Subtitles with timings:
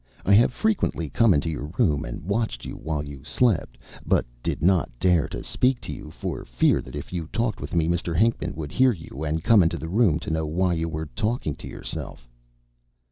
[0.25, 4.63] I have frequently come into your room, and watched you while you slept, but did
[4.63, 8.17] not dare to speak to you for fear that if you talked with me Mr.
[8.17, 11.53] Hinckman would hear you, and come into the room to know why you were talking
[11.57, 12.27] to yourself."